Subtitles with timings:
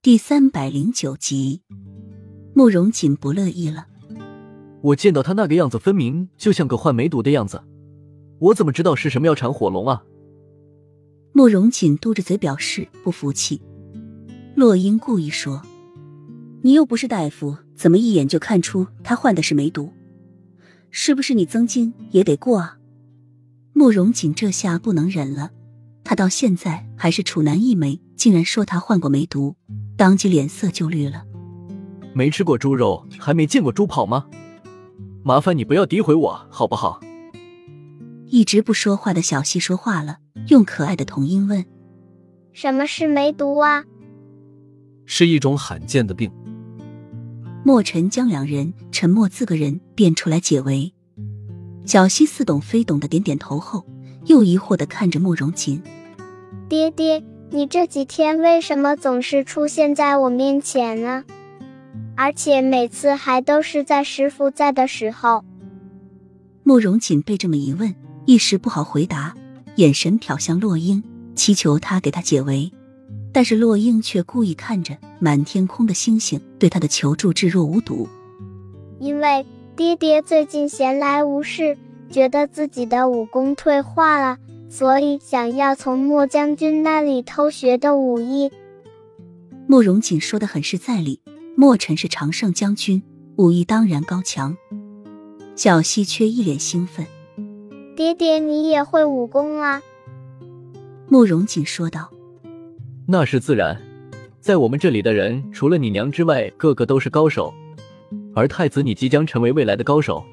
[0.00, 1.62] 第三百零九集，
[2.54, 3.88] 慕容锦不乐意了。
[4.80, 7.60] 我见到他那个样子，分明就像个患梅毒的样子，
[8.38, 10.04] 我怎么知道是什么药缠火龙啊？
[11.32, 13.60] 慕容锦嘟着嘴表示不服气。
[14.54, 15.60] 洛英故意说
[16.62, 19.92] ：“你又不是大夫，怎么一眼就看出他患的是梅毒？
[20.92, 22.78] 是不是你曾经也得过啊？”
[23.74, 25.50] 慕容锦这下不能忍了，
[26.04, 29.56] 他到现在还是处男一枚，竟然说他患过梅毒。
[29.98, 31.24] 当即脸色就绿了。
[32.14, 34.26] 没吃过猪肉，还没见过猪跑吗？
[35.24, 37.00] 麻烦你不要诋毁我，好不好？
[38.28, 41.64] 一直不说话的小溪说话了，用可爱的童音问
[42.54, 43.84] ：“什么是梅毒啊？”
[45.04, 46.30] 是一种罕见的病。
[47.64, 50.94] 莫尘将两人沉默自个人变出来解围。
[51.84, 53.84] 小溪似懂非懂的点点头后，
[54.26, 55.82] 又疑惑的看着慕容琴
[56.70, 61.24] ：“爹爹。”你这几天为什么总是出现在我面前呢？
[62.14, 65.42] 而且每次还都是在师傅在的时候。
[66.62, 67.94] 慕容锦被这么一问，
[68.26, 69.34] 一时不好回答，
[69.76, 71.02] 眼神瞟向洛英，
[71.34, 72.70] 祈求他给他解围。
[73.32, 78.06] 但是洛英却故意看着满天空的星星，对他的求助置若无睹。
[79.00, 81.78] 因为爹爹最近闲来无事，
[82.10, 84.36] 觉得自己的武功退化了。
[84.68, 88.50] 所以想要从莫将军那里偷学的武艺。
[89.66, 91.20] 慕容锦说的很是在理。
[91.56, 93.02] 莫尘是常胜将军，
[93.34, 94.56] 武艺当然高强。
[95.56, 97.04] 小溪却一脸兴奋
[97.96, 99.82] ：“爹爹，你也会武功啊？”
[101.10, 102.12] 慕容锦说道
[103.08, 103.76] ：“那是自然，
[104.40, 107.52] 在我们这里的人，除了你娘之外，个个都是高手。
[108.36, 110.24] 而太子，你即将成为未来的高手。”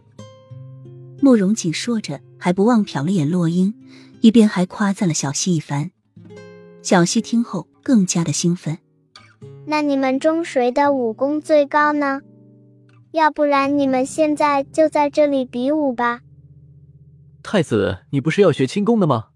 [1.21, 3.73] 慕容锦说着，还不忘瞟了眼洛英。
[4.25, 5.91] 一边还夸赞了小溪一番，
[6.81, 8.79] 小溪听后更加的兴奋。
[9.67, 12.21] 那你们中谁的武功最高呢？
[13.11, 16.21] 要不然你们现在就在这里比武吧。
[17.43, 19.27] 太子，你不是要学轻功的吗？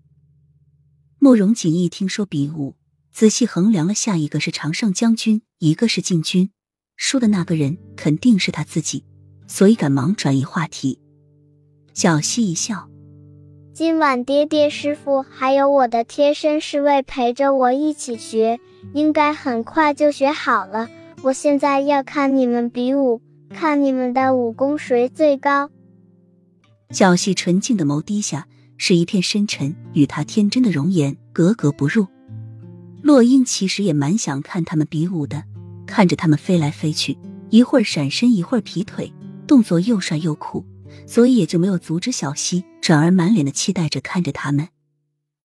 [1.20, 2.76] 慕容锦一听说比武，
[3.12, 6.50] 仔细衡量了下一个是常胜将军，一个是禁军，
[6.96, 9.06] 输的那个人肯定是他自己，
[9.46, 11.00] 所以赶忙转移话题。
[11.94, 12.90] 小溪一笑。
[13.80, 18.60] 今晚爹爹、师傅还有我的贴身侍卫陪着我一起学，
[18.94, 20.90] 应该很快就学好了。
[21.22, 25.70] 我现在要看你们比武，看你们的武功谁最高。
[26.90, 32.06] 小溪纯净的眸低下，是一片深沉，与他天真的容颜格格不入。
[33.02, 35.46] 洛英其实也蛮想看他们比武的，
[35.88, 37.18] 看着他们飞来飞去，
[37.50, 39.14] 一会儿闪身，一会儿劈腿，
[39.48, 40.66] 动作又帅又酷。
[41.06, 44.68] 所以也就没有阻止小溪，转而满脸的期待着看着他们。